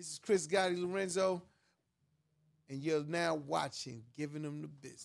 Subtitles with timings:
[0.00, 1.42] This is Chris Gotti Lorenzo,
[2.70, 5.04] and you're now watching Giving Them the Business.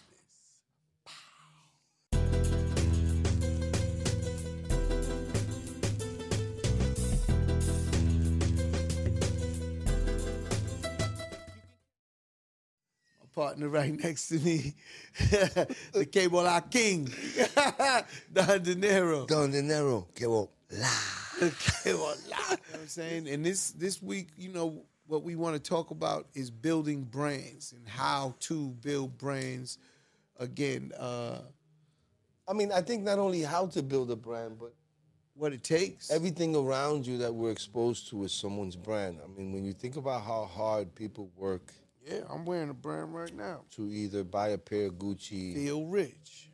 [2.14, 2.21] My
[13.36, 14.75] partner right next to me,
[15.91, 17.12] the Cable La King,
[18.34, 19.25] Don Dinero.
[19.25, 21.25] Don De Niro, que vola.
[21.42, 23.28] Okay, well, you know what I'm saying?
[23.28, 27.74] And this this week, you know, what we want to talk about is building brands
[27.74, 29.78] and how to build brands.
[30.38, 31.40] Again, uh,
[32.48, 34.73] I mean, I think not only how to build a brand, but
[35.34, 36.12] what it takes.
[36.12, 39.20] everything around you that we're exposed to is someone's brand.
[39.23, 41.73] I mean, when you think about how hard people work
[42.05, 43.62] yeah, I'm wearing a brand right now.
[43.71, 46.49] to either buy a pair of Gucci Feel rich.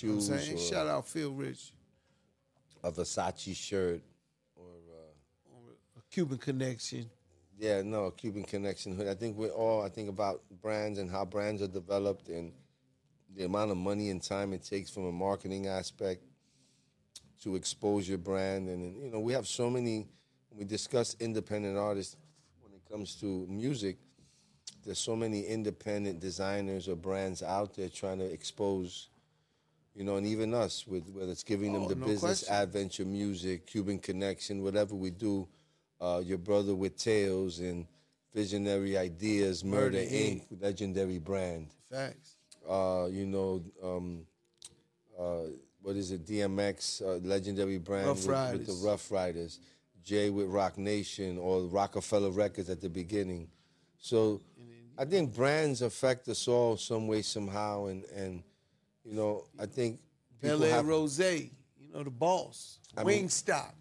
[0.00, 0.56] You know shoes what I'm saying?
[0.56, 1.72] or Shout out Feel Rich,
[2.86, 4.00] a Versace shirt
[4.54, 7.10] or uh, a Cuban connection.
[7.58, 9.08] yeah, no, a Cuban connection hood.
[9.08, 12.52] I think we're all I think about brands and how brands are developed and
[13.34, 16.22] the amount of money and time it takes from a marketing aspect
[17.42, 20.06] to expose your brand and, and you know we have so many
[20.48, 22.16] when we discuss independent artists
[22.60, 23.98] when it comes to music
[24.84, 29.08] there's so many independent designers or brands out there trying to expose
[29.96, 32.54] you know and even us with whether it's giving them Oh, the no business question.
[32.54, 35.48] adventure music cuban connection whatever we do
[36.00, 37.86] uh, your brother with tales and
[38.34, 42.36] visionary ideas murder, Murder, inc legendary brand Facts.
[42.68, 44.26] uh, you know, um,
[45.18, 45.44] uh,
[45.82, 46.26] what is it?
[46.26, 49.60] DMX, uh, legendary brand with, with the Rough Riders.
[50.02, 53.48] Jay with Roc Nation or Roc-A-Fella Records at the beginning.
[53.98, 54.40] So
[54.98, 58.42] I think brands affect us all some way, somehow, and and
[59.06, 60.00] you know, I think
[60.42, 61.50] Bel have Rose, you
[61.92, 62.78] know, the boss.
[62.96, 63.72] I mean- Wingstop.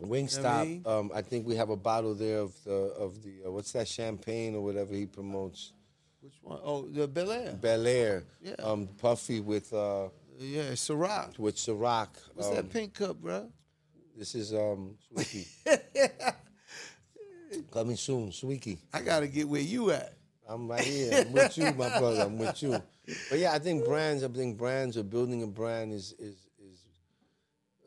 [0.00, 0.44] Wingstop.
[0.44, 0.82] I mean?
[0.86, 3.88] um, I think we have a bottle there of the of the uh, what's that
[3.88, 5.72] champagne or whatever he promotes.
[6.20, 6.60] Which one?
[6.62, 7.60] Oh, the Belaire.
[7.60, 8.24] Bel Air.
[8.40, 8.54] Yeah.
[8.60, 11.38] Um, Puffy with uh, Yeah, Ciroc.
[11.38, 12.08] with Ciroc.
[12.34, 13.48] What's um, that pink cup, bro?
[14.16, 15.46] This is um Sweetie.
[17.72, 18.78] Coming soon, Sweetie.
[18.92, 20.17] I gotta get where you at.
[20.48, 21.24] I'm right here.
[21.26, 22.22] I'm with you, my brother.
[22.22, 22.82] I'm with you.
[23.30, 24.24] But yeah, I think brands.
[24.24, 26.84] I think brands or building a brand is is is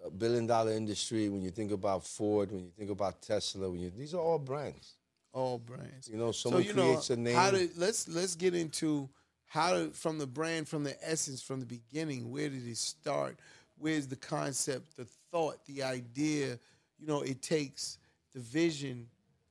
[0.06, 1.28] a billion dollar industry.
[1.30, 4.40] When you think about Ford, when you think about Tesla, when you these are all
[4.40, 4.94] brands.
[5.34, 6.08] All brands.
[6.08, 7.36] You know, someone so you creates know, a name.
[7.36, 9.10] How did let's let's get into
[9.48, 12.32] how to from the brand, from the essence, from the beginning.
[12.32, 13.38] Where did it start?
[13.78, 16.60] Where's the concept, the thought, the idea?
[17.00, 17.98] You know, it takes
[18.34, 19.08] the vision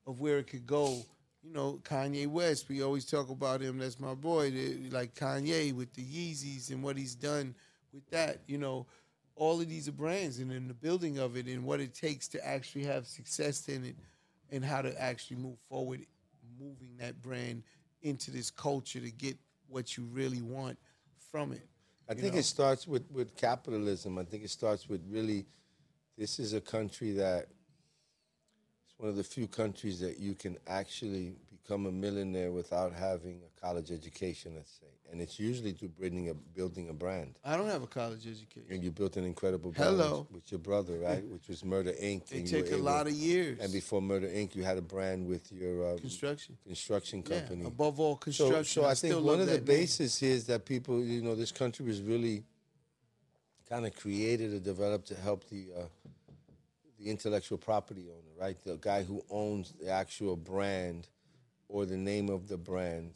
[0.06, 1.02] of where it could go.
[1.42, 2.68] You know, Kanye West.
[2.68, 3.78] We always talk about him.
[3.78, 4.52] That's my boy.
[4.90, 7.54] Like Kanye with the Yeezys and what he's done
[7.92, 8.40] with that.
[8.46, 8.86] You know,
[9.36, 12.28] all of these are brands, and in the building of it, and what it takes
[12.28, 13.96] to actually have success in it,
[14.50, 16.04] and how to actually move forward,
[16.60, 17.62] moving that brand
[18.02, 20.78] into this culture to get what you really want
[21.30, 21.66] from it.
[22.08, 22.40] I think know?
[22.40, 24.18] it starts with, with capitalism.
[24.18, 25.46] I think it starts with really,
[26.18, 27.46] this is a country that,
[29.00, 33.60] one of the few countries that you can actually become a millionaire without having a
[33.60, 34.86] college education, let's say.
[35.10, 37.34] And it's usually through building a, building a brand.
[37.42, 38.66] I don't have a college education.
[38.70, 40.26] And you built an incredible brand Hello.
[40.30, 41.24] with, your brother, right?
[41.24, 42.30] Which was Murder Inc.
[42.30, 43.58] It and you were took a able- lot of years.
[43.58, 46.58] And before Murder Inc., you had a brand with your uh, construction.
[46.66, 47.64] construction Yeah, company.
[47.64, 48.64] above all construction.
[48.82, 49.76] so I, I think one of the bases name.
[49.78, 52.44] basis here is that people, you know, this country was really
[53.68, 55.82] kind of created or developed to help the uh,
[57.00, 58.62] the intellectual property owner, right?
[58.64, 61.08] The guy who owns the actual brand
[61.68, 63.14] or the name of the brand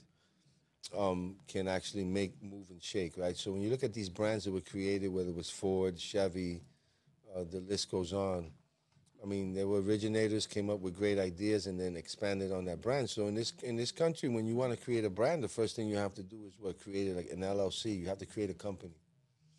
[0.97, 3.37] um, can actually make, move, and shake, right?
[3.37, 6.63] So when you look at these brands that were created, whether it was Ford, Chevy,
[7.35, 8.51] uh, the list goes on.
[9.23, 12.83] I mean, there were originators came up with great ideas and then expanded on that
[12.83, 13.09] brand.
[13.09, 15.77] So in this in this country, when you want to create a brand, the first
[15.77, 17.99] thing you have to do is what create like an LLC.
[17.99, 18.93] You have to create a company.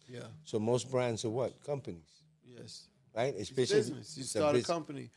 [0.07, 0.27] Yeah.
[0.43, 2.83] So most brands are what companies, Yes.
[3.15, 3.33] Right?
[3.37, 4.17] It's Especially business.
[4.17, 5.09] You start a company,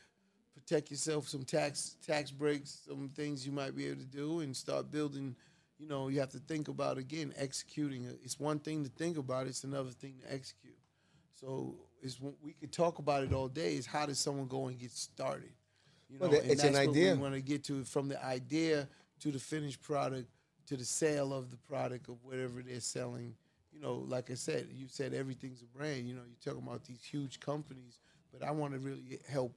[0.53, 4.55] protect yourself some tax tax breaks, some things you might be able to do, and
[4.55, 5.35] start building.
[5.77, 8.05] You know, you have to think about again executing.
[8.23, 10.77] It's one thing to think about; it's another thing to execute.
[11.39, 13.75] So it's we could talk about it all day.
[13.75, 15.51] Is how does someone go and get started?
[16.09, 17.13] You know, Well, and it's an idea.
[17.15, 18.89] we want to get to from the idea
[19.21, 20.27] to the finished product
[20.69, 23.33] to the sale of the product of whatever they're selling.
[23.79, 26.05] You know, like I said, you said everything's a brand.
[26.05, 27.99] You know, you're talking about these huge companies,
[28.33, 29.55] but I want to really help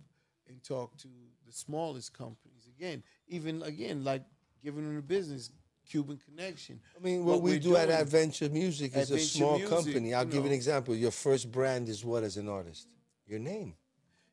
[0.48, 1.08] and talk to
[1.44, 2.68] the smallest companies.
[2.78, 4.22] Again, even again, like
[4.62, 5.50] giving them the business,
[5.90, 6.78] Cuban connection.
[6.96, 10.14] I mean, what, we we're do at Adventure Music is a small Music, company.
[10.14, 10.94] I'll give you an example.
[10.94, 12.86] Your first brand is what as an artist?
[13.26, 13.74] Your name.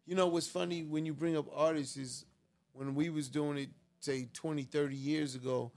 [0.06, 2.26] You know what's funny when you bring up artists is
[2.74, 3.70] when we was doing it
[4.02, 5.72] say 20, 30 years ago,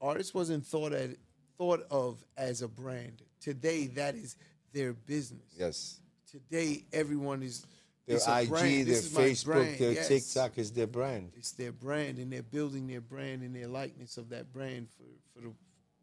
[0.00, 1.10] artists wasn't thought at
[1.58, 3.22] thought of as a brand.
[3.40, 4.36] Today, that is
[4.72, 5.42] their business.
[5.58, 6.00] Yes.
[6.30, 7.66] Today, everyone is
[8.06, 8.86] Their IG, brand.
[8.86, 10.08] their Facebook, their Yes.
[10.08, 11.32] TikTok is their brand.
[11.36, 15.04] It's their brand, and they're building their brand and their likeness of that brand for,
[15.34, 15.52] for the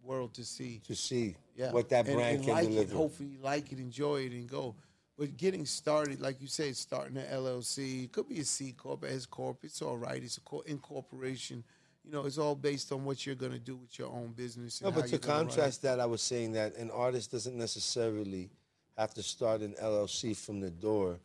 [0.04, 0.82] world to see.
[0.88, 1.72] To see Yeah.
[1.72, 2.92] what that brand and can like deliver.
[2.92, 4.76] It, hopefully, like it, enjoy it, and go.
[5.18, 9.26] But getting started, like you said, starting an LLC, could be a C corp, S
[9.26, 9.64] corp.
[9.64, 10.22] It's all right.
[10.24, 11.64] It's a co- incorporation.
[12.08, 14.82] You know, it's all based on what you're going to do with your own business.
[14.82, 15.50] No, but to you're gonna run it.
[15.50, 18.50] contrast that, I was saying that an artist doesn't necessarily
[18.98, 21.20] have to start an LLC from the door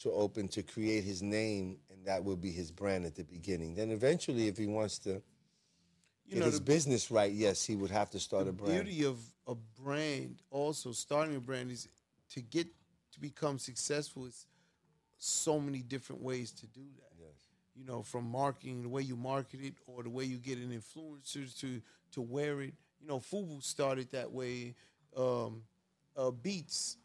[0.00, 3.76] to open to create his name, and that will be his brand at the beginning.
[3.76, 5.22] Then eventually, if he wants to you
[6.30, 8.72] get know, his the business right, yes, he would have to start a brand.
[8.72, 11.86] The beauty of a brand, also starting a brand, is
[12.30, 12.66] to get
[13.12, 14.26] to become successful.
[14.26, 14.46] It's
[15.16, 17.13] so many different ways to do that.
[17.76, 20.70] You know, from marketing, the way you market it, or the way you get an
[20.70, 21.80] influencer to
[22.12, 22.74] to wear it.
[23.00, 24.74] You know, Fubu started that way.
[25.16, 25.62] Um,
[26.16, 26.96] uh, Beats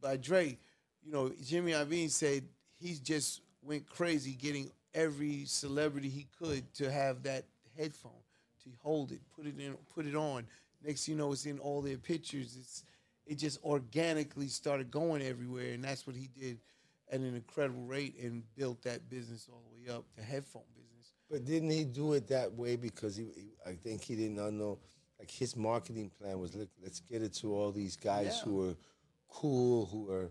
[0.00, 0.58] by Dre.
[1.04, 2.44] You know, Jimmy Iovine said
[2.78, 7.44] he just went crazy getting every celebrity he could to have that
[7.76, 8.12] headphone
[8.64, 10.46] to hold it, put it in, put it on.
[10.84, 12.56] Next, you know, it's in all their pictures.
[12.58, 12.84] It's
[13.26, 16.58] it just organically started going everywhere, and that's what he did
[17.12, 21.12] at an incredible rate and built that business all up, the headphone business.
[21.30, 24.52] But didn't he do it that way because he, he I think he did not
[24.52, 24.78] know,
[25.18, 28.50] like his marketing plan was, look, let's get it to all these guys Yeah.
[28.50, 28.74] who are
[29.28, 30.30] cool, who are,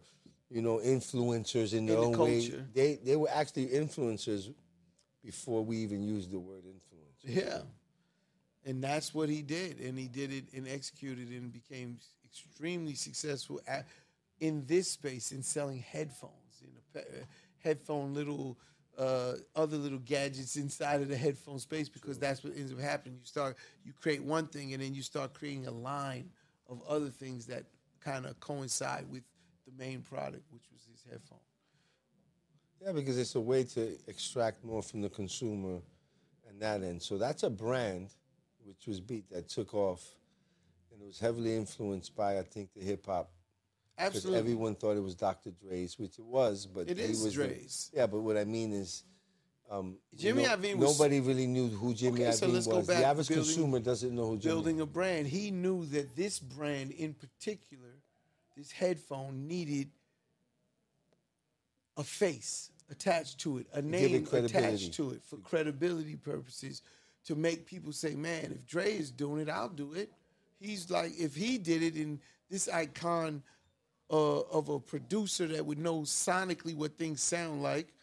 [0.49, 2.49] you know, influencers in their the own way.
[2.73, 4.53] They they were actually influencers
[5.23, 7.23] before we even used the word influence.
[7.23, 7.61] Yeah.
[8.65, 9.79] And that's what he did.
[9.79, 13.87] And he did it and executed it and became extremely successful at,
[14.39, 17.03] in this space in selling headphones, in a uh,
[17.63, 18.57] headphone little
[18.99, 23.17] uh, other little gadgets inside of the headphone space because that's what ends up happening.
[23.19, 23.55] You start
[23.85, 26.29] you create one thing and then you start creating a line
[26.67, 27.63] of other things that
[28.01, 29.23] kind of coincide with
[29.65, 31.39] the main product, which was his headphone.
[32.81, 35.79] Yeah, because it's a way to extract more from the consumer
[36.47, 37.01] and that end.
[37.01, 38.09] So that's a brand,
[38.63, 40.03] which was Beat, that took off.
[40.91, 43.31] And it was heavily influenced by, I think, the hip hop
[43.99, 44.39] because Absolutely.
[44.39, 45.51] everyone thought it was Dr.
[45.51, 47.91] Dre's, which it was, but It he is was the- Dre's.
[47.93, 49.03] yeah, but what I mean is,
[49.69, 52.77] um, Jimmy no- Iovine was- nobody really knew who Jimmy Okay, so Iovine let's go
[52.77, 52.87] was.
[52.87, 54.53] back the average building- consumer doesn't know who Jimmy.
[54.53, 55.27] building a brand.
[55.27, 57.93] He knew that this brand in particular,
[58.55, 59.89] this headphone needed
[61.97, 66.81] a face attached to it, a name attached to it for credibility purposes
[67.25, 70.11] to make people say, man, if Dre is doing it, I'll do it.
[70.59, 72.19] He's like, if he did it in
[72.49, 73.43] this icon
[74.11, 77.93] uh, of a producer that would know sonically what things sound like,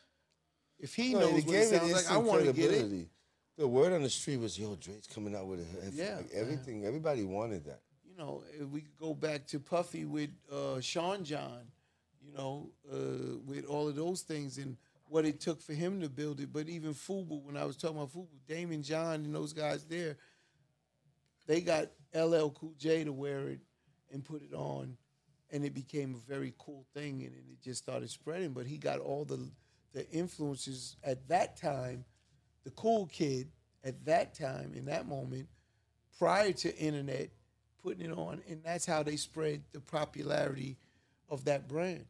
[0.79, 3.09] if he No, knows what it sounds like, I want to get it.
[3.57, 6.31] The word on the street was, "Yo, Dre's coming out with a headphone." Yeah, Like,
[6.35, 6.85] everything.
[6.85, 7.81] Everybody wanted that.
[8.05, 11.61] you know, if we could go back to Puffy with uh, Sean John,
[12.23, 14.77] you know, uh, with all of those things and
[15.09, 16.53] what it took for him to build it.
[16.53, 20.17] But even Fubu, when I was talking about Fubu, Daymond John and those guys there,
[21.47, 23.61] they got LL Cool J to wear it
[24.13, 24.97] and put it on,
[25.51, 28.53] and it became a very cool thing, and, and it just started spreading.
[28.53, 29.51] But he got all the
[29.93, 32.05] the influences at that time,
[32.65, 33.49] the cool kid
[33.83, 35.49] at that time in that moment,
[36.19, 37.31] prior to internet,
[37.83, 40.77] putting it on, and that's how they spread the popularity
[41.31, 42.05] of that brand.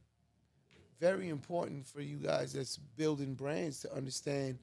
[0.99, 4.59] Very important for you guys that's building brands to understand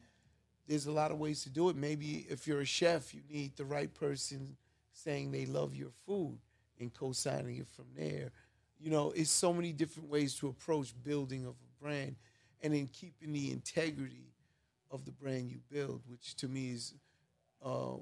[0.67, 1.75] there's a lot of ways to do it.
[1.75, 4.55] Maybe if you're a chef, you need the right person
[4.93, 6.39] saying they love your food
[6.79, 8.31] and co-signing it from there.
[8.79, 12.15] You know, it's so many different ways to approach building of a brand
[12.61, 14.27] and then keeping the integrity
[14.91, 16.93] of the brand you build, which to me is
[17.63, 17.95] uh,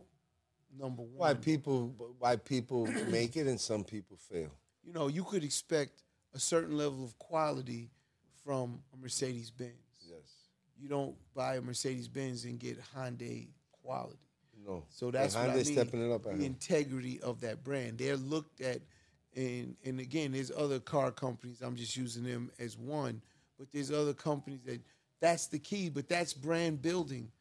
[0.78, 1.12] number one.
[1.16, 1.94] Why people?
[2.20, 4.52] Why people make it and some people fail.
[4.84, 7.92] you know, you could expect a certain level of quality
[8.44, 9.72] from a Mercedes Benz.
[10.08, 10.18] Yes.
[10.80, 13.48] You don't buy a Mercedes Benz and get Hyundai
[13.84, 14.18] quality.
[14.66, 14.84] No.
[14.90, 15.66] So that's And what I mean.
[15.66, 16.24] stepping it up.
[16.24, 17.98] the integrity of that brand.
[17.98, 18.82] They're looked at,
[19.36, 21.62] and and again, there's other car companies.
[21.62, 23.22] I'm just using them as one,
[23.58, 24.82] but there's other companies that
[25.20, 25.90] that's the key.
[25.90, 27.32] But that's brand building.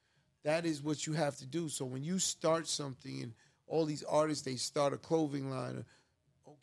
[0.45, 1.69] That is what you have to do.
[1.69, 3.33] So when you start something, and
[3.67, 5.85] all these artists they start a clothing line.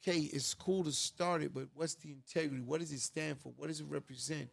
[0.01, 2.61] Okay, it's cool to start it, but what's the integrity?
[2.61, 3.51] What does it stand for?
[3.57, 4.49] What does it represent?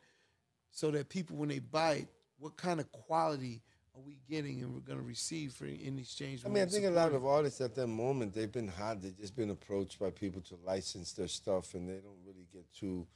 [0.71, 3.61] So that people, when they buy it, what kind of quality
[3.97, 6.43] are we getting and we're going to receive for in exchange?
[6.45, 9.01] I mean, I think a lot of artists at that moment they've been hot.
[9.01, 12.65] They've just been approached by people to license their stuff, and they don't really get
[12.73, 13.07] too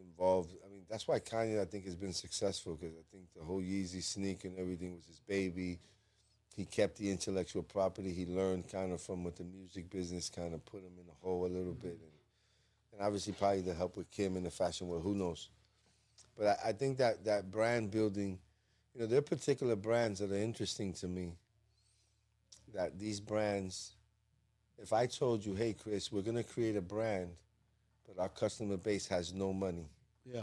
[0.00, 0.54] involved.
[0.64, 3.60] I mean, that's why Kanye, I think, has been successful because I think the whole
[3.60, 5.80] Yeezy sneak and everything was his baby.
[6.58, 8.12] he kept the intellectual property.
[8.12, 11.12] He learned kind of from what the music business kind of put him in the
[11.22, 12.12] hole a little bit, and,
[12.92, 15.04] and obviously probably the help with Kim in the fashion world.
[15.04, 15.50] Who knows?
[16.36, 18.40] But I, I think that that brand building,
[18.98, 21.30] you know, there are particular brands that are interesting to me.
[22.74, 23.92] That these brands,
[24.76, 27.30] if I told you, hey Chris, we're gonna create a brand,
[28.08, 29.86] but our customer base has no money,
[30.24, 30.42] Yeah.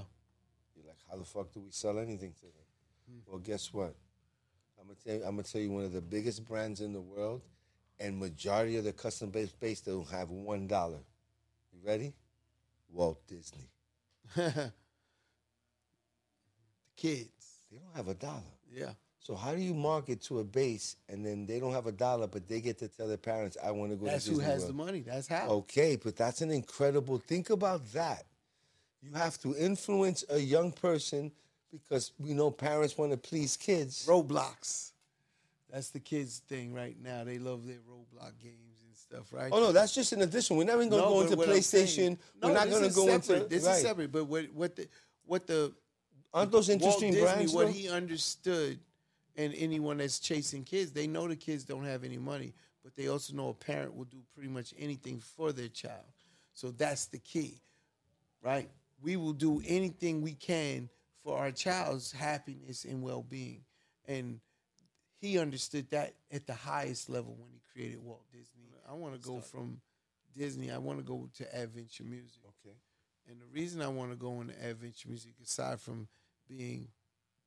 [0.73, 2.65] you're like, how the fuck do we sell anything to them?
[3.09, 3.19] Hmm.
[3.27, 3.93] Well, guess what?
[4.79, 7.01] I'm gonna tell you, I'm gonna tell you one of the biggest brands in the
[7.01, 7.41] world,
[7.99, 10.99] and majority of the customer base base don't have one dollar.
[11.73, 12.13] You ready?
[12.89, 13.69] Walt Disney.
[14.35, 14.71] the
[16.95, 17.54] kids.
[17.75, 18.41] They don't have a dollar.
[18.73, 18.91] Yeah.
[19.19, 22.25] So how do you market to a base and then they don't have a dollar,
[22.27, 24.21] but they get to tell their parents, "I want to go to the street.
[24.21, 24.99] That's to who has World." the money.
[25.01, 25.47] That's how.
[25.49, 27.17] Okay, but that's an incredible.
[27.17, 28.23] Think about that.
[29.01, 31.31] You have to influence a young person
[31.71, 34.05] because we know parents want to please kids.
[34.07, 34.91] Roblox.
[35.69, 37.25] That's the kids' thing right now.
[37.25, 39.51] They love their Roblox games and stuff, right?
[39.51, 40.55] Oh no, that's just an addition.
[40.55, 42.17] We're not even going to No, go into PlayStation.
[42.41, 43.35] No, We're not going to go separate.
[43.43, 43.75] into This right.
[43.75, 44.11] is separate.
[44.11, 44.87] But what what the
[45.25, 45.73] what the
[46.35, 47.53] Aren't those Walt interesting Disney, brands?
[47.53, 47.71] what though?
[47.71, 48.79] he understood,
[49.37, 53.07] and anyone that's chasing kids, they know the kids don't have any money, but they
[53.07, 56.03] also know a parent will do pretty much anything for their child.
[56.53, 57.61] So that's the key,
[58.43, 58.69] right?
[59.01, 60.89] We will do anything we can
[61.23, 63.61] for our child's happiness and well-being,
[64.05, 64.39] and
[65.17, 68.63] he understood that at the highest level when he created Walt Disney.
[68.87, 69.79] I want to go from
[70.37, 70.69] Disney.
[70.69, 72.41] I want to go to adventure music.
[72.45, 72.75] okay.
[73.27, 76.07] And the reason I want to go into adventure music, aside from
[76.47, 76.87] being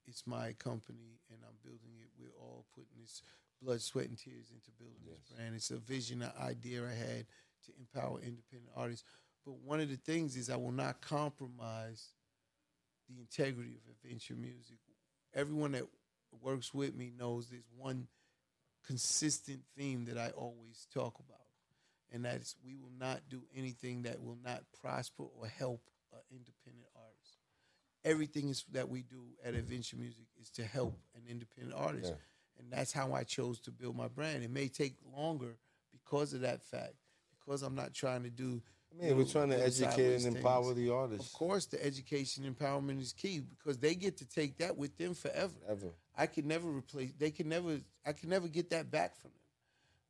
[0.06, 3.22] it's my company and I'm building it, we're all putting this
[3.60, 5.54] blood, sweat, and tears into building this brand.
[5.54, 7.26] It's a vision, an idea I had
[7.66, 9.04] to empower independent artists.
[9.44, 12.12] But one of the things is I will not compromise
[13.08, 14.78] the integrity of adventure music.
[15.34, 15.84] Everyone that
[16.40, 18.06] works with me knows there's one
[18.86, 21.38] consistent theme that I always talk about
[22.12, 26.20] and that is we will not do anything that will not prosper or help an
[26.30, 27.27] independent artist.
[28.04, 32.60] Everything is that we do at Adventure Music is to help an independent artist, Yeah.
[32.62, 34.44] and that's how I chose to build my brand.
[34.44, 35.56] It may take longer
[35.92, 36.94] because of that fact,
[37.38, 38.62] because I'm not trying to do.
[38.92, 40.36] I mean, we're trying to educate and things.
[40.36, 41.26] empower the artists.
[41.26, 45.12] Of course, the education empowerment is key because they get to take that with them
[45.14, 45.54] forever.
[45.68, 45.88] Ever.
[46.16, 47.12] I can never replace.
[47.18, 47.80] They can never.
[48.06, 49.40] I can never get that back from them.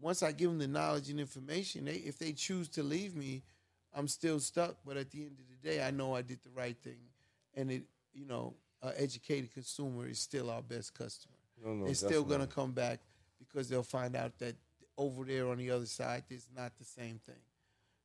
[0.00, 3.42] Once I give them the knowledge and information, they if they choose to leave me,
[3.92, 4.76] I'm still stuck.
[4.86, 7.00] But at the end of the day, I know I did the right thing,
[7.54, 7.82] and it.
[8.14, 11.34] You know, an educated consumer is still our best customer.
[11.62, 13.00] No, no, They're still gonna come back
[13.38, 14.56] because they'll find out that
[14.96, 17.42] over there on the other side, there's not the same thing.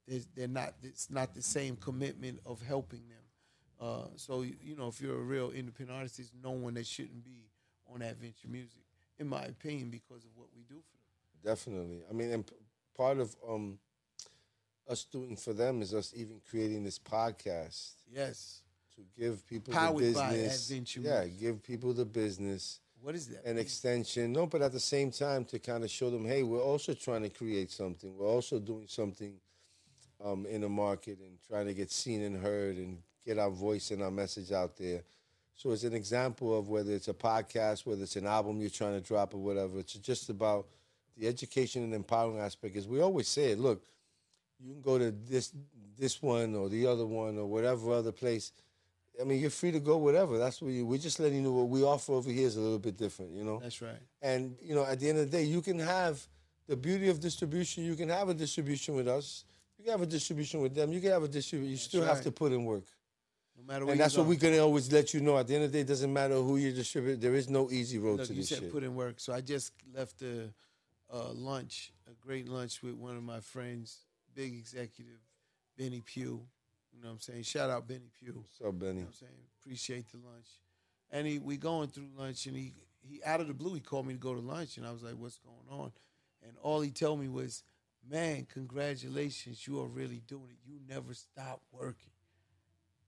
[0.08, 0.74] There's, they're not.
[0.84, 3.18] It's not the same commitment of helping them.
[3.80, 6.86] Uh, so you you know, if you're a real independent artist, there's no one that
[6.86, 7.50] shouldn't be
[7.94, 8.84] on Adventure Music,
[9.20, 11.56] in my opinion, because of what we do for them.
[11.56, 12.04] Definitely.
[12.10, 12.56] I mean, and p-
[12.96, 13.78] part of um,
[14.90, 18.62] us doing for them is us even creating this podcast Yes.
[18.96, 20.70] To give people Powered the by business.
[20.70, 23.46] Adventure yeah, give people the business What is that?
[23.46, 23.62] An mean?
[23.62, 24.34] extension.
[24.34, 27.24] No, but at the same time to kind of show them, hey, we're also trying
[27.24, 28.16] to create something.
[28.18, 29.34] We're also doing something
[30.24, 33.92] um, in the market and trying to get seen and heard and get our voice
[33.92, 35.02] and our message out there.
[35.56, 39.00] So it's an example of whether it's a podcast, whether it's an album you're trying
[39.00, 39.80] to drop or whatever.
[39.80, 40.68] It's just about
[41.18, 42.76] the education and empowering aspect.
[42.76, 43.84] Is we always say, it look,
[44.60, 45.54] you can go to this
[45.98, 48.52] this one or the other one or whatever other place.
[49.20, 50.38] I mean, you're free to go whatever.
[50.38, 50.86] That's what you.
[50.86, 53.32] We're just letting you know what we offer over here is a little bit different,
[53.32, 53.60] you know.
[53.62, 54.00] That's right.
[54.22, 56.26] And you know, at the end of the day, you can have
[56.68, 57.84] the beauty of distribution.
[57.84, 59.46] You can have a distribution with us.
[59.78, 60.92] You can have a distribution with them.
[60.92, 61.72] You can have a distribution.
[61.72, 62.86] You still have to put in work.
[63.58, 65.38] No matter And that's what we're going to always let you know.
[65.38, 67.22] At the end of the day, it doesn't matter who you distribute.
[67.22, 69.20] There is no easy road Look, to you said put in work.
[69.20, 70.50] So I just left a,
[71.10, 74.00] a lunch, a great lunch with one of my friends,
[74.34, 75.20] big executive,
[75.78, 76.42] Benny Pough.
[76.94, 77.44] You know what I'm saying?
[77.44, 78.34] Shout out Benny Pough.
[78.36, 78.92] What's up, Benny?
[78.92, 79.42] You know what I'm saying?
[79.62, 80.48] Appreciate the lunch.
[81.12, 84.08] And he we going through lunch and he he out of the blue he called
[84.08, 85.92] me to go to lunch and I was like, What's going on?
[86.46, 87.64] And all he told me was,
[88.10, 90.58] Man, congratulations, you are really doing it.
[90.66, 92.12] You never stop working.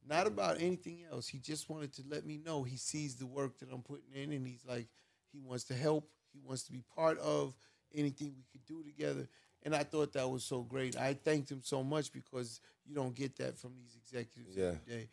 [0.07, 1.27] Not about anything else.
[1.27, 4.31] He just wanted to let me know he sees the work that I'm putting in
[4.33, 4.87] and he's like,
[5.31, 6.07] he wants to help.
[6.31, 7.55] He wants to be part of
[7.93, 9.27] anything we could do together.
[9.65, 10.95] And I thought that was so great.
[10.95, 14.67] I thanked him so much because you don't get that from these executives Yeah.
[14.67, 15.09] every day,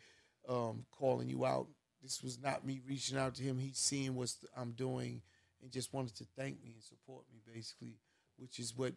[0.47, 1.67] um, calling you out.
[2.03, 3.57] This was not me reaching out to him.
[3.57, 5.21] He's seeing what I'm doing
[5.61, 7.97] and just wanted to thank me and support me, basically,
[8.37, 8.93] which is what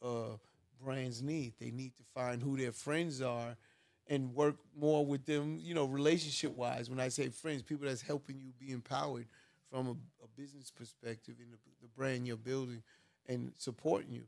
[0.00, 0.36] uh,
[0.80, 1.54] brands need.
[1.58, 3.56] They need to find who their friends are
[4.06, 6.88] and work more with them, you know, relationship wise.
[6.88, 9.26] When I say friends, people that's helping you be empowered
[9.70, 12.82] from a, a business perspective in the, the brand you're building
[13.26, 14.24] and supporting you.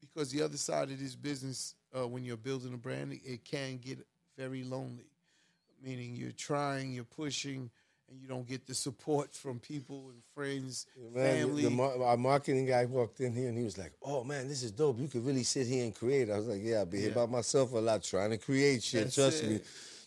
[0.00, 3.44] Because the other side of this business, uh, when you're building a brand, it, it
[3.44, 3.98] can get
[4.36, 5.10] very lonely.
[5.82, 7.70] Meaning you're trying, you're pushing,
[8.10, 11.62] and you don't get the support from people and friends, Man, family.
[11.62, 14.72] the our marketing guy walked in here and he was like, "Oh man, this is
[14.72, 14.98] dope.
[14.98, 17.14] You could really sit here and create." I was like, "Yeah, I've been here Yeah.
[17.14, 19.04] by myself a lot, trying to create shit.
[19.04, 19.60] That's trust me."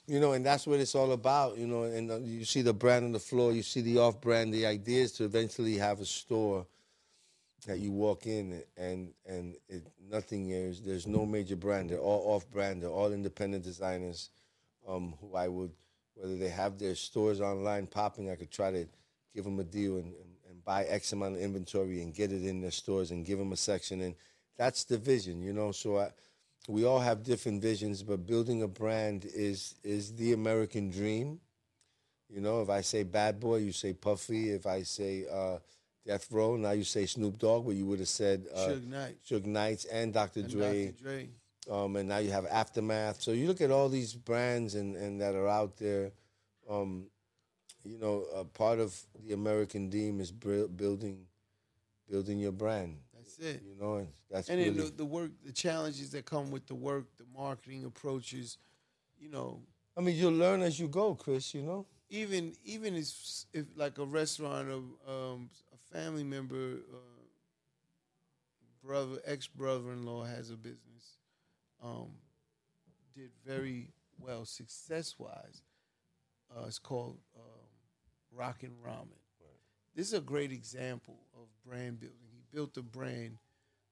[0.08, 1.58] You know, and that's what it's all about.
[1.58, 4.54] You know, and uh, you see the brand on the floor, you see the off-brand.
[4.54, 6.66] The idea is to eventually have a store
[7.66, 11.90] that you walk in and and it, nothing is there's no major brand.
[11.90, 12.82] They're all off-brand.
[12.82, 14.30] They're all independent designers
[14.88, 15.72] um, who I would
[16.16, 18.30] whether they have their stores online popping.
[18.30, 18.86] I could try to
[19.34, 22.46] give them a deal and, and, and buy X amount of inventory and get it
[22.46, 24.02] in their stores and give them a section.
[24.02, 24.16] And
[24.58, 25.72] that's the vision, you know.
[25.72, 26.10] So I,
[26.68, 31.40] we all have different visions, but building a brand is is the American dream.
[32.30, 34.52] You know, if I say Bad Boy, you say Puffy.
[34.52, 35.58] If I say uh,
[36.06, 39.18] Death Row, now you say Snoop Dogg, but you would have said uh, Suge Knight.
[39.28, 40.42] Suge Knights and Dr.
[40.42, 41.04] and Dre Dr.
[41.04, 41.30] Dre.
[41.70, 43.22] um, and now you have Aftermath.
[43.22, 46.12] So you look at all these brands and, and that are out there.
[46.70, 47.06] Um,
[47.84, 51.26] you know, a part of the American dream is building,
[52.10, 52.98] building your brand.
[53.16, 53.62] That's it.
[53.68, 56.68] You know, and that's and really then the, the work, the challenges that come with
[56.68, 58.58] the work, the marketing approaches,
[59.20, 59.62] you know,
[59.98, 61.54] I mean, you'll learn as you go, Chris.
[61.54, 61.86] You know.
[62.10, 63.12] even even if,
[63.54, 65.50] if like a restaurant or um,
[65.92, 66.98] family member, uh,
[68.84, 71.18] brother, ex brother in law has a business,
[71.84, 72.12] um,
[73.16, 75.64] did very well success wise.
[76.56, 77.68] Uh, it's called um,
[78.32, 79.18] Rockin' Ramen.
[79.96, 82.18] This is a great example of brand building.
[82.32, 83.38] He built a brand,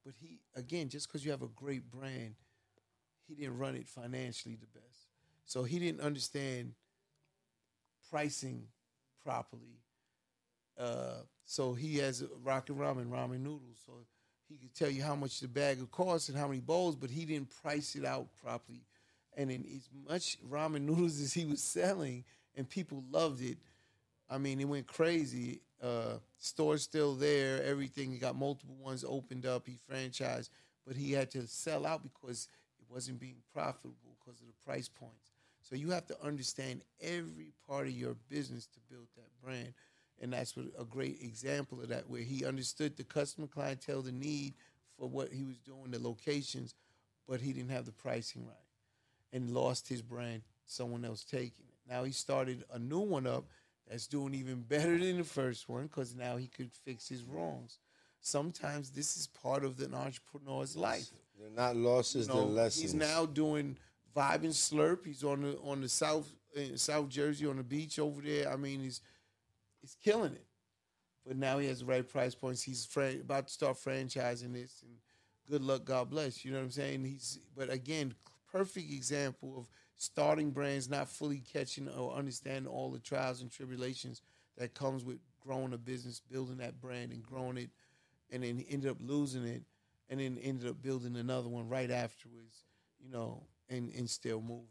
[0.05, 2.35] but he again, just because you have a great brand,
[3.27, 5.07] he didn't run it financially the best.
[5.45, 6.73] So he didn't understand
[8.09, 8.67] pricing
[9.21, 9.81] properly.
[10.77, 13.81] Uh, so he has Rocket Ramen, ramen noodles.
[13.83, 13.93] So
[14.47, 17.09] he could tell you how much the bag would cost and how many bowls, but
[17.09, 18.83] he didn't price it out properly.
[19.35, 22.23] And in as much ramen noodles as he was selling,
[22.55, 23.57] and people loved it,
[24.29, 25.61] I mean, it went crazy.
[25.81, 28.11] Uh, store's still there, everything.
[28.11, 29.65] He got multiple ones opened up.
[29.65, 30.49] He franchised,
[30.85, 32.47] but he had to sell out because
[32.77, 35.31] it wasn't being profitable because of the price points.
[35.63, 39.73] So you have to understand every part of your business to build that brand.
[40.21, 44.53] And that's a great example of that, where he understood the customer clientele, the need
[44.97, 46.75] for what he was doing, the locations,
[47.27, 48.55] but he didn't have the pricing right
[49.31, 51.75] and lost his brand, someone else taking it.
[51.89, 53.45] Now he started a new one up
[53.89, 57.77] that's doing even better than the first one because now he could fix his wrongs.
[58.21, 61.09] Sometimes this is part of an entrepreneur's life.
[61.39, 62.81] They're not losses, You they're know, lessons.
[62.81, 63.77] he's now doing
[64.15, 65.05] Vibe and Slurp.
[65.05, 68.51] He's on the on the south in South Jersey on the beach over there.
[68.51, 68.99] I mean, he's
[69.81, 70.45] he's killing it.
[71.25, 72.63] But now he has the right price points.
[72.63, 74.97] He's fran- about to start franchising this, and
[75.47, 76.43] good luck, God bless.
[76.43, 77.03] You know what I'm saying?
[77.05, 78.15] He's but again,
[78.51, 84.21] perfect example of starting brands not fully catching or understanding all the trials and tribulations
[84.57, 87.69] that comes with growing a business, building that brand, and growing it,
[88.31, 89.63] and then ended up losing it,
[90.09, 92.63] and then ended up building another one right afterwards.
[92.99, 94.65] You know, and and still moving.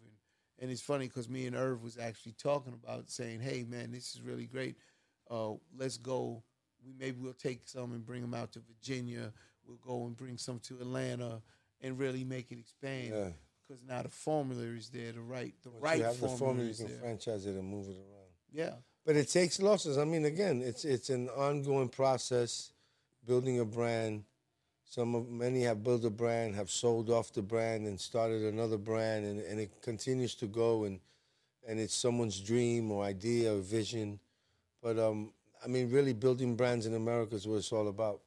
[0.61, 4.15] And it's funny because me and Irv was actually talking about saying, "Hey, man, this
[4.15, 4.77] is really great.
[5.31, 6.43] Uh, let's go.
[6.85, 9.33] We maybe we'll take some and bring them out to Virginia.
[9.67, 11.43] We'll go and bring some to Atlanta
[11.81, 13.11] and really make it expand.
[13.15, 13.29] Yeah.
[13.67, 16.39] Because now the formula is there, the right, the Once right you have the formula,
[16.39, 16.99] formula, you can there.
[17.01, 18.31] franchise it and move it around.
[18.51, 18.71] Yeah,
[19.05, 19.99] But it takes losses.
[19.99, 22.73] I mean, again, it's it's an ongoing process,
[23.27, 24.25] building a brand.
[24.87, 28.79] Some of many have built a brand, have sold off the brand, and started another
[28.79, 30.85] brand, and, and it continues to go.
[30.85, 31.01] And
[31.69, 34.19] and it's someone's dream or idea or vision.
[34.89, 38.21] But um, I mean, really, building brands in America is what it's all about.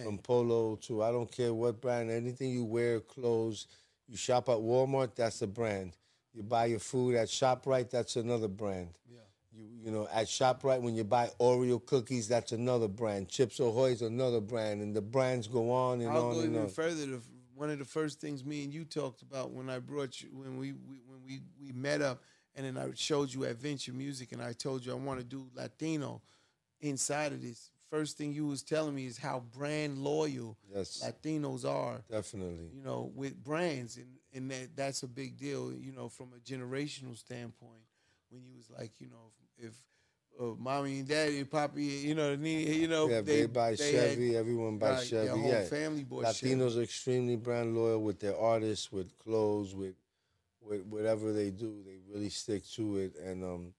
[0.00, 3.66] From polo to I don't care what brand, anything you wear, clothes.
[4.06, 5.96] You shop at Walmart, that's a brand.
[6.32, 8.90] You buy your food at Shoprite, that's another brand.
[9.10, 9.18] yeah.
[9.52, 13.28] You you know at Shoprite when you buy Oreo cookies, that's another brand.
[13.28, 16.50] Chips Ahoy is another brand, and the brands go on and I'll on go and
[16.50, 16.68] even on.
[16.68, 17.06] further.
[17.06, 17.20] The,
[17.56, 20.58] one of the first things me and you talked about when I brought you when
[20.58, 22.22] we, we when we we met up,
[22.56, 25.46] and then I showed you Adventure Music, and I told you I want to do
[25.54, 26.22] Latino
[26.80, 27.70] inside of this.
[27.90, 32.02] First thing you was telling me is how brand loyal Yes, Latinos are.
[32.10, 32.68] definitely.
[32.74, 35.72] You know, with brands, and and that that's a big deal.
[35.72, 37.84] You know, from a generational standpoint,
[38.30, 39.74] when you was like, you know, if, if
[40.40, 44.28] uh, mommy and daddy and poppy, you know, you know, Yeah, they, buy they Chevy.
[44.30, 45.26] had- everyone buys right, Chevy.
[45.26, 46.54] their whole yeah, family bought Chevy.
[46.54, 49.94] Latinos are extremely brand loyal with their artists, with clothes, with
[50.90, 51.82] whatever they do.
[51.84, 53.74] They really stick to it, and um,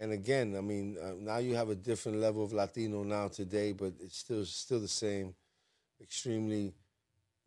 [0.00, 3.72] And again, I mean, uh, now you have a different level of Latino now today,
[3.72, 5.34] but it's still still the same.
[6.00, 6.74] Extremely,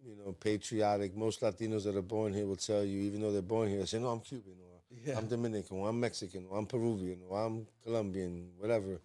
[0.03, 1.15] you know, patriotic.
[1.15, 3.85] Most Latinos that are born here will tell you, even though they're born here, they
[3.87, 5.17] say, "No, I'm Cuban," or Yeah.
[5.17, 9.01] "I'm Dominican," or "I'm Mexican," or "I'm Peruvian," or "I'm Colombian," whatever.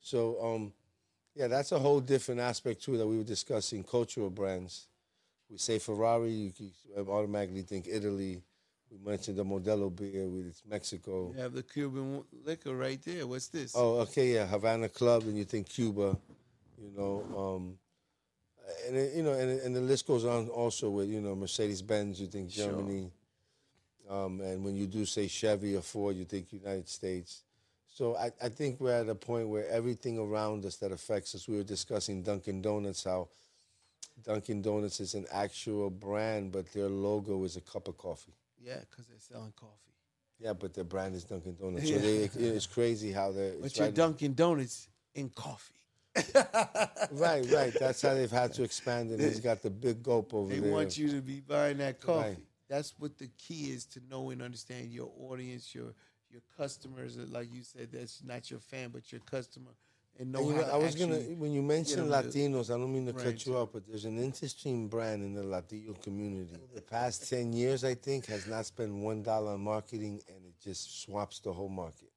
[0.00, 0.72] So, um,
[1.34, 3.84] yeah, that's a whole different aspect too that we were discussing.
[3.84, 4.88] Cultural brands.
[5.50, 6.72] We say Ferrari, you, you
[7.10, 8.42] automatically think Italy.
[8.92, 11.32] We mentioned the Modelo beer, with it's Mexico.
[11.34, 13.26] You have the Cuban liquor right there.
[13.26, 13.72] What's this?
[13.74, 16.16] Oh, okay, yeah, Havana Club, and you think Cuba,
[16.78, 17.78] you know, um,
[18.86, 21.80] and it, you know, and, and the list goes on also with you know Mercedes
[21.80, 22.66] Benz, you think Sure.
[22.66, 23.10] Germany,
[24.10, 27.44] um, and when you do say Chevy or Ford, you think United States.
[27.88, 31.48] So I, I think we're at a point where everything around us that affects us.
[31.48, 33.28] We were discussing Dunkin' Donuts, how
[34.24, 38.32] Dunkin' Donuts is an actual brand, but their logo is a cup of coffee.
[38.64, 39.94] Yeah, because they're selling coffee.
[40.38, 41.88] Yeah, but their brand is Dunkin' Donuts.
[41.88, 43.52] So they, it's crazy how they're.
[43.52, 45.74] But it's you're right- Dunkin' Donuts in coffee.
[47.12, 47.72] Right, right.
[47.78, 49.20] That's how they've had to expand it.
[49.20, 50.68] He's got the big gulp over They there.
[50.68, 52.28] They want you to be buying that coffee.
[52.30, 52.38] Right.
[52.68, 55.92] That's what the key is to know and understand your audience, your
[56.30, 57.18] your customers.
[57.18, 59.72] Like you said, that's not your fan, but your customer,
[60.18, 62.70] and know And you know, to I was gonna when you mentioned them to- Latinos,
[62.74, 63.24] I don't mean to Right.
[63.24, 66.56] cut you off, but there's an interesting brand in the Latino community.
[66.74, 70.54] The past ten years, I think, has not spent one dollar on marketing, and it
[70.60, 72.10] just swaps the whole market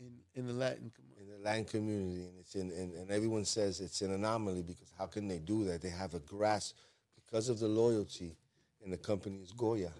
[0.00, 1.20] in, in the Latin community.
[1.22, 4.90] in the Latin community, and it's in and, and everyone says it's an anomaly because
[4.98, 5.80] how can they do that?
[5.82, 6.76] They have a grasp
[7.16, 8.36] because of the loyalty,
[8.82, 9.92] and the company is Goya.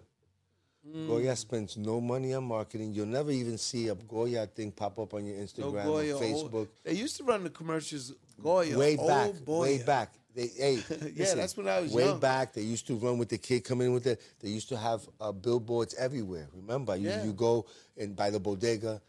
[0.86, 1.06] Mm.
[1.08, 2.92] Goya spends no money on marketing.
[2.92, 6.20] You'll never even see a Goya thing pop up on your No Instagram Goya, or
[6.22, 6.68] Facebook.
[6.84, 8.76] they used to run the commercials Goya.
[8.76, 10.12] way back, way back.
[10.34, 10.74] They, hey,
[11.16, 12.18] listen, that's when I was way young.
[12.20, 12.52] back.
[12.52, 14.20] They used to run with the kid coming in with it.
[14.40, 16.48] They used to have uh, billboards everywhere.
[16.54, 17.24] Remember, you, Yeah.
[17.24, 17.66] you go
[17.96, 19.00] and by the bodega.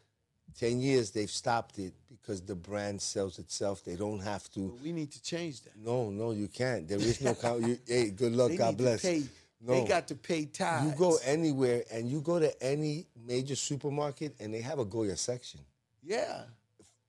[0.57, 3.83] Ten years they've stopped it because the brand sells itself.
[3.83, 4.77] They don't have to.
[4.81, 5.75] We need to change that.
[5.75, 6.87] No, no, you can't.
[6.87, 7.35] There is no.
[7.59, 8.51] You, hey, good luck.
[8.57, 9.01] God bless.
[9.65, 10.85] No, They got to pay tithes.
[10.91, 15.17] you go anywhere and you go to any major supermarket and they have a Goya
[15.17, 15.61] section.
[16.03, 16.43] Yeah.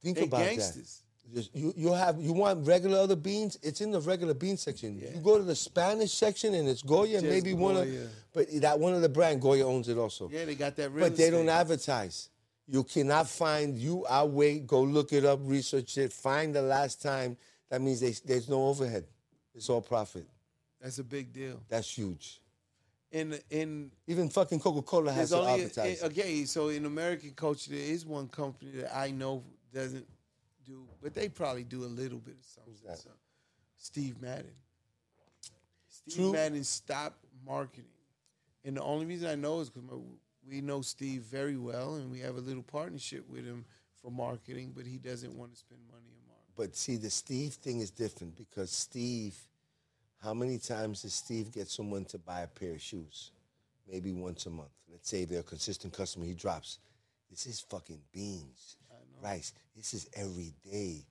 [0.02, 1.02] Think They about gangsters.
[1.02, 1.34] that.
[1.34, 3.58] Just- You you have you want regular other beans?
[3.62, 4.96] It's in the regular bean section.
[4.98, 5.10] Yeah.
[5.14, 8.08] You go to the Spanish section and it's Goya, Just maybe one of, Goya.
[8.32, 10.30] but that one of the brand Goya owns it also.
[10.30, 12.30] Yeah, they got that real but they don't advertise.
[12.68, 13.76] You cannot find.
[13.76, 14.66] You I wait.
[14.66, 15.40] Go look it up.
[15.42, 16.12] Research it.
[16.12, 17.36] Find the last time.
[17.70, 19.04] That means they, there's no overhead.
[19.54, 20.26] It's all profit.
[20.80, 21.60] That's a big deal.
[21.68, 22.40] That's huge.
[23.12, 26.02] In in Even fucking Coca Cola has to advertise.
[26.02, 26.44] okay.
[26.44, 30.06] So in American culture, there is one company that I know doesn't
[30.66, 32.74] do, but they probably do a little bit of something.
[32.96, 33.10] So,
[33.78, 34.50] Steve Madden.
[35.88, 36.32] Steve True.
[36.32, 37.84] Madden stopped marketing,
[38.64, 39.88] and the only reason I know is because
[40.48, 43.64] we know Steve very well, and we have a little partnership with him
[44.02, 44.72] for marketing.
[44.74, 46.54] But he doesn't want to spend money on marketing.
[46.56, 49.36] But see, the Steve thing is different because Steve,
[50.22, 53.30] how many times does Steve get someone to buy a pair of shoes?
[53.90, 54.70] Maybe once a month.
[54.90, 56.78] Let's say they're a consistent customer, he drops.
[57.30, 58.76] This is fucking beans,
[59.22, 59.52] rice.
[59.76, 61.04] This is every day.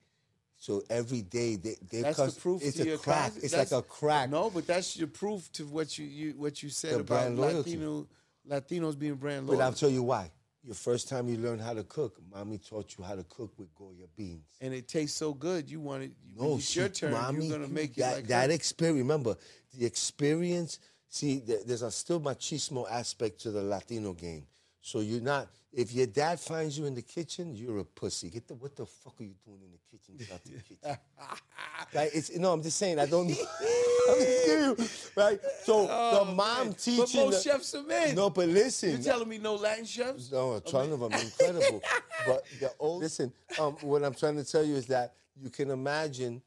[0.58, 2.62] So every day they they That's cus- the proof.
[2.64, 3.32] It's a crack.
[3.34, 4.30] cons- It's like a crack.
[4.30, 7.36] No, but that's your proof to what you, you what you said The about.
[7.36, 8.08] Latino
[8.50, 9.60] Latinos being brand loyal.
[9.60, 9.66] But.
[9.66, 10.32] I'll tell you why.
[10.66, 13.74] Your first time you learned how to cook, mommy taught you how to cook with
[13.76, 14.42] Goya beans.
[14.62, 15.70] and it tastes so good.
[15.70, 16.12] You want it.
[16.36, 17.12] No, it's see, your turn.
[17.12, 18.56] mommy, you're gonna make it that, like that her.
[18.56, 18.98] experience.
[18.98, 19.36] Remember,
[19.78, 20.80] the experience.
[21.08, 24.48] See, th- there's a still machismo aspect to the Latino game.
[24.86, 25.48] So you're not.
[25.74, 28.30] If your dad finds you in the kitchen, you're a pussy.
[28.30, 30.16] Get the what the fuck are you doing in the kitchen?
[30.16, 30.78] Get out the kitchen.
[31.96, 32.10] right?
[32.14, 32.54] It's no.
[32.54, 33.00] I'm just saying.
[33.00, 33.26] I don't.
[33.28, 35.40] I'm just kidding right?
[35.64, 38.14] So the mom Oh, But most the- chefs are men.
[38.14, 38.92] no, but listen.
[38.92, 40.32] You're telling me no Latin chefs?
[40.32, 41.82] No, a ton of them incredible.
[42.28, 45.72] but the old listen, um, what I'm trying to tell you is that you can
[45.72, 46.44] imagine.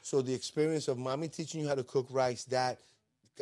[0.00, 2.78] So the experience of mommy teaching you how to cook rice, that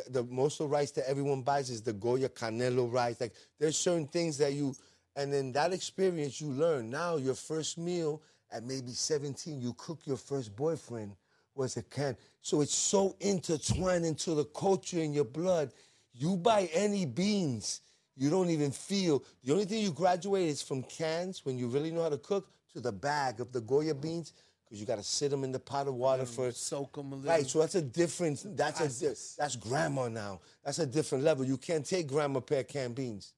[0.09, 3.19] the most of rice that everyone buys is the Goya Canilla rice.
[3.19, 4.75] Like there's certain things that you,
[5.15, 6.89] and then that experience you learn.
[6.89, 11.15] Now your first meal at maybe 17, you cook your first boyfriend
[11.55, 12.15] was a can.
[12.41, 15.71] So it's so intertwined into the culture in your blood.
[16.13, 17.81] You buy any beans,
[18.15, 19.23] you don't even feel.
[19.43, 22.47] The only thing you graduate is from cans when you really know how to cook
[22.73, 24.33] to the bag of the Goya beans
[24.71, 27.15] because you got to sit them in the pot of water for Soak them a
[27.15, 27.29] little.
[27.29, 28.55] Right, so that's a different.
[28.55, 30.39] That's a that's grandma now.
[30.63, 31.43] That's a different level.
[31.43, 33.33] You can't take grandma pair canned beans,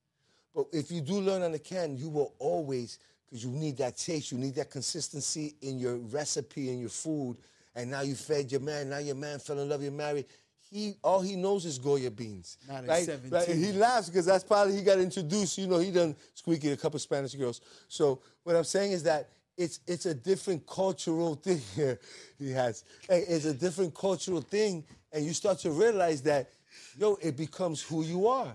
[0.54, 3.98] but if you do learn on the can, you will always because you need that
[3.98, 7.38] taste, you need that consistency in your recipe in your food.
[7.76, 8.92] And now you fed your man.
[8.92, 9.82] Now your man fell in love.
[9.82, 10.26] You're married.
[10.70, 12.60] he all he knows is Goya beans.
[12.70, 13.32] Not at 17.
[13.32, 13.48] Right?
[13.48, 15.58] He laughs because that's probably he got introduced.
[15.58, 17.62] You know, he done squeaky a couple Spanish girls.
[17.88, 22.00] So what I'm saying is that it's it's a different cultural thing here.
[22.38, 26.50] He has it's a different cultural thing, and you start to realize that,
[26.98, 28.54] yo, it becomes who you are.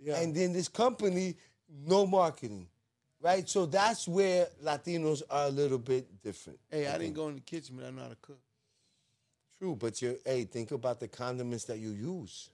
[0.00, 0.20] Yeah.
[0.20, 1.36] And then this company,
[1.86, 2.66] no marketing.
[3.20, 3.48] Right?
[3.48, 6.60] So that's where Latinos are a little bit different.
[6.70, 8.38] Hey, I didn't go in the kitchen, but I know how to cook.
[9.58, 12.50] True, but you hey, think about the condiments that you use.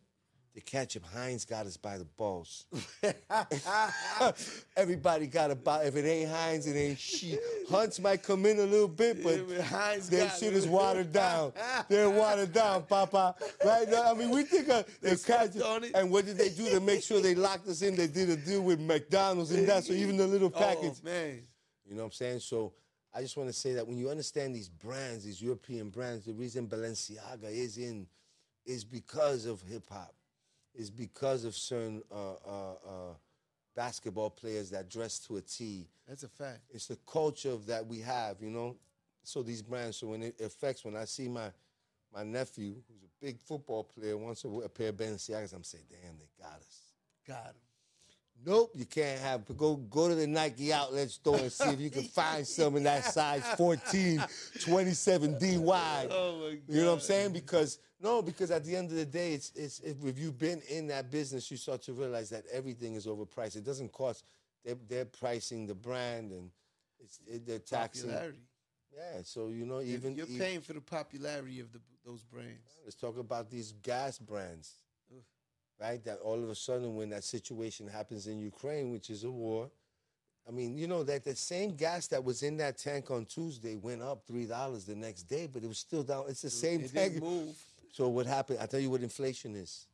[0.55, 2.67] The ketchup, Heinz got us by the balls.
[4.77, 5.81] Everybody got a ball.
[5.81, 7.41] If it ain't Heinz, it ain't shit.
[7.69, 10.57] Hunts might come in a little bit, but Yeah, that got shit it.
[10.57, 11.53] is watered down.
[11.89, 13.35] They're watered down, Papa.
[13.65, 13.89] Right?
[13.91, 15.69] now, I mean, we think of the slept ketchup.
[15.69, 15.93] on it.
[15.97, 17.97] And what did they do to make sure they locked us in?
[17.97, 19.83] They did a deal with McDonald's and that.
[19.83, 20.95] So even the little oh, package.
[21.03, 21.43] Oh man,
[21.85, 22.41] You know what I'm saying?
[22.41, 22.75] So
[23.13, 26.33] I just want to say that when you understand these brands, these European brands, the
[26.33, 28.07] reason Balenciaga is in
[28.67, 30.15] is because of hip hop,
[30.75, 33.15] is because of certain uh, uh, uh,
[33.77, 35.87] basketball players that dress to a T.
[36.09, 36.61] that's a fact.
[36.71, 38.77] It's the culture of that we have, you know.
[39.23, 39.97] So these brands.
[39.97, 41.51] So when it affects, when I see my
[42.15, 45.85] my nephew, who's a big football player, wants a, a pair of Balenciagas, I'm saying,
[45.91, 46.81] damn, they got us.
[47.27, 47.74] Got him.
[48.47, 49.45] Nope, you can't have.
[49.57, 52.83] Go go to the Nike outlet store and see if you can find some in
[52.83, 54.23] that size 14,
[54.61, 56.09] 27 D wide.
[56.13, 57.33] Oh my You know what I'm saying?
[57.33, 60.61] Because no, because at the end of the day, it's it's if, if you've been
[60.69, 63.57] in that business, you start to realize that everything is overpriced.
[63.57, 64.25] It doesn't cost.
[64.65, 66.51] They're, they're pricing the brand and
[67.01, 68.11] it's it, they're taxing.
[68.11, 68.41] Popularity.
[68.97, 72.77] Yeah, so you know If even you're paying for the popularity of the, those brands.
[72.85, 74.75] Let's talk about these gas brands,
[75.81, 76.05] right?
[76.05, 79.71] That all of a sudden, when that situation happens in Ukraine, which is a war,
[80.47, 83.77] I mean, you know that the same gas that was in that tank on Tuesday
[83.77, 86.25] went up three dollars the next day, but it was still down.
[86.29, 87.23] It's the same It tank.
[87.23, 87.57] move.
[87.93, 88.59] So what happened?
[88.61, 89.87] I tell you what inflation is.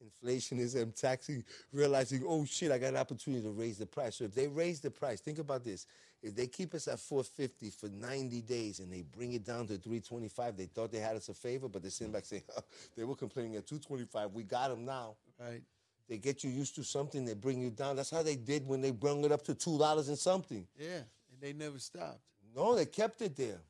[0.00, 4.16] Inflation is them taxing, realizing, oh shit, I got an opportunity to raise the price.
[4.16, 5.86] So if they raise the price, think about this.
[6.22, 9.78] If they keep us at 450 for 90 days and they bring it down to
[9.78, 12.16] 325, they thought they had us a favor, but they're sitting mm.
[12.16, 12.42] back saying,
[12.96, 14.32] they were complaining at 225.
[14.32, 15.16] We got them now.
[15.38, 15.62] Right.
[16.08, 17.96] They get you used to something, they bring you down.
[17.96, 20.66] That's how they did when they brought it up to $2 and something.
[20.78, 20.96] Yeah.
[20.96, 22.20] And they never stopped.
[22.54, 23.60] No, they kept it there.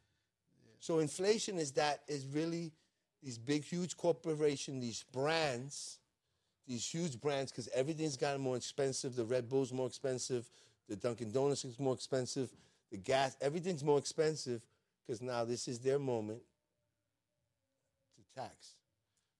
[0.80, 2.72] So inflation is that is really
[3.22, 5.98] these big, huge corporations, these brands,
[6.66, 9.14] these huge brands, because everything's gotten more expensive.
[9.14, 10.48] The Red Bull's more expensive.
[10.90, 12.50] The Dunkin' Donuts is more expensive.
[12.90, 14.61] The gas, everything's more expensive
[15.07, 16.42] because now this is their moment
[18.16, 18.74] to tax.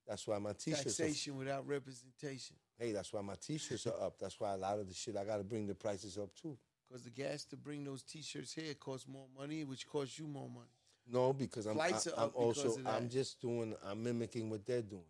[0.07, 0.81] That's why my t-shirts.
[0.81, 2.55] Are, Taxation without representation.
[2.79, 4.15] hey, that's why my t-shirts are up.
[4.21, 6.57] That's why a lot of the shit I got to bring the prices up too.
[6.89, 10.49] Because the gas to bring those T-shirts here costs more money, which costs you more
[10.49, 10.67] money.
[11.09, 12.95] No, because I'm, Flights I, are I'm up also of that.
[12.95, 15.03] I'm just doing I'm mimicking what they're doing.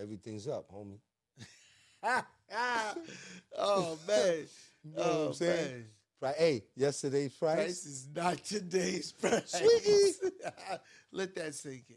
[0.00, 0.98] Everything's up, homie.
[3.56, 4.46] oh man.
[4.94, 5.70] You know what oh I'm saying?
[5.70, 5.84] man.
[6.20, 7.56] Pri- hey, yesterday's price.
[7.56, 9.60] Price is not today's price.
[11.12, 11.96] Let that sink in.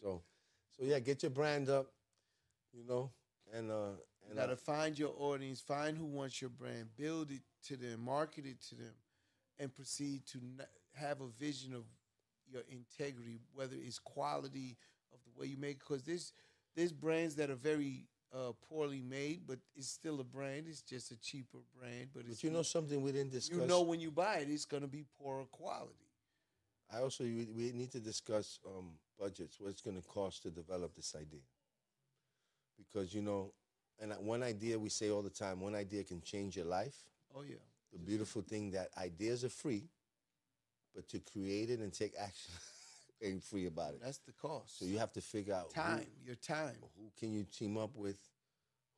[0.00, 0.22] So,
[0.76, 1.86] so yeah, get your brand up,
[2.72, 3.10] you know,
[3.52, 3.90] and uh,
[4.26, 7.76] You and gotta uh, find your audience, find who wants your brand, build it to
[7.76, 8.94] them, market it to them,
[9.58, 11.84] and proceed to n- have a vision of
[12.50, 14.76] your integrity, whether it's quality
[15.12, 15.78] of the way you make.
[15.80, 16.32] Because there's
[16.76, 20.66] there's brands that are very uh, poorly made, but it's still a brand.
[20.68, 23.58] It's just a cheaper brand, but it's but you know something we didn't discuss.
[23.58, 26.06] you know when you buy it, it's gonna be poorer quality.
[26.92, 29.60] I also we, we need to discuss um, budgets.
[29.60, 31.40] What it's going to cost to develop this idea?
[32.78, 33.52] Because you know,
[34.00, 35.60] and one idea we say all the time.
[35.60, 36.96] One idea can change your life.
[37.34, 37.56] Oh yeah,
[37.92, 39.88] The beautiful thing that ideas are free,
[40.94, 42.54] but to create it and take action
[43.22, 44.00] ain't free about it.
[44.02, 44.78] that's the cost.
[44.78, 46.76] So you have to figure out who- time, your time.
[46.96, 48.18] who can you team up with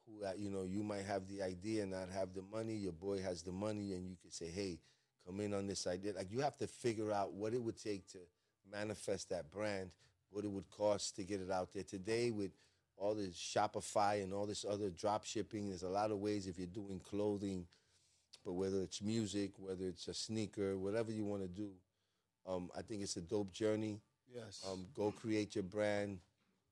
[0.06, 2.92] who uh, you know you might have the idea and not have the money your
[2.92, 4.78] boy has the money and you can say hey
[5.26, 8.06] come in on this idea like you have to figure out what it would take
[8.08, 8.18] to
[8.70, 9.90] manifest that brand
[10.30, 12.50] what it would cost to get it out there today with
[12.96, 16.56] all this shopify and all this other drop shipping there's a lot of ways if
[16.58, 17.66] you're doing clothing
[18.46, 21.70] but whether it's music whether it's a sneaker whatever you want to do
[22.46, 24.00] um, i think it's a dope journey
[24.34, 24.64] Yes.
[24.70, 26.20] um, go create your brand.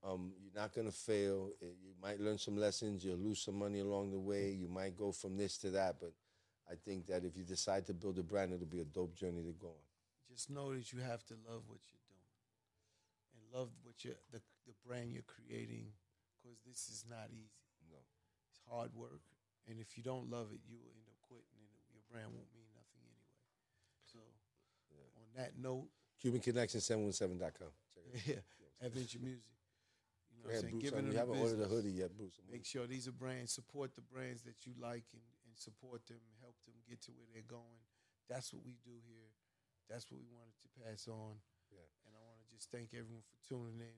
[0.05, 1.51] Um, you're not gonna fail.
[1.63, 3.05] Uh, You might learn some lessons.
[3.05, 4.51] You'll lose some money along the way.
[4.53, 5.97] You might go from this to that.
[6.01, 6.13] But
[6.71, 9.43] I think that if you decide to build a brand, it'll be a dope journey
[9.43, 9.85] to go on.
[10.29, 12.31] just know that you have to love what you're doing
[13.35, 15.87] and love what you the, the brand you're creating
[16.43, 17.97] because this is not easy No.
[18.51, 19.23] it's hard work
[19.67, 22.51] and if you don't love it you will end up quitting and your brand won't
[22.53, 23.39] mean nothing anyway
[24.05, 24.19] so
[25.17, 25.89] on that note
[26.25, 27.41] CubanConnection717.com.
[27.41, 28.27] Check it out.
[28.27, 28.35] yeah
[28.83, 29.45] adventure music
[30.31, 30.73] You know what I'm saying?
[30.73, 32.39] Bruce, Giving them you haven't ordered a hoodie yet, Bruce.
[32.51, 33.53] Make sure these are brands.
[33.53, 36.21] Support the brands that you like and, and support them.
[36.41, 37.81] Help them get to where they're going.
[38.29, 39.31] That's what we do here.
[39.89, 41.39] That's what we wanted to pass on.
[41.71, 41.87] Yeah.
[42.07, 43.97] And I want to just thank everyone for tuning in.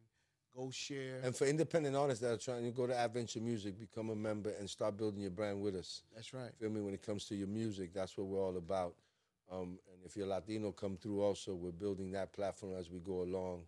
[0.54, 1.20] Go share.
[1.22, 4.50] And for independent artists that are trying to go to Adventure Music, become a member,
[4.59, 6.02] and start building your brand with us.
[6.14, 6.50] That's right.
[6.59, 6.81] Feel me?
[6.81, 8.94] When it comes to your music, that's what we're all about.
[9.50, 11.54] Um, and if you're Latino, come through also.
[11.54, 13.62] We're building that platform as we go along.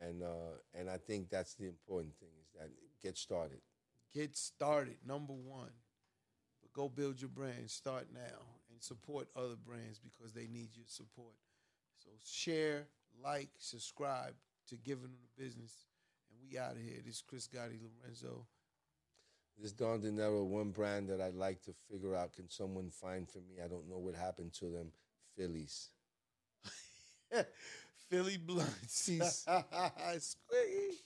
[0.00, 2.70] And uh, and I think that's the important thing is that
[3.02, 3.60] get started.
[4.12, 4.96] Get started.
[5.06, 5.70] Number one.
[6.62, 7.70] But go build your brand.
[7.70, 11.34] Start now and support other brands because they need your support.
[11.98, 12.86] So share,
[13.22, 14.34] like, subscribe
[14.68, 15.86] to Giving Them the Business.
[16.30, 17.00] And we out of here.
[17.04, 18.46] This is Chris Gotti Lorenzo.
[19.60, 23.38] This Don Dinero, one brand that I'd like to figure out, can someone find for
[23.38, 23.62] me?
[23.64, 24.90] I don't know what happened to them.
[25.36, 25.88] Phillies.
[28.10, 29.08] Philly Blunts.
[29.48, 31.03] Squiggy.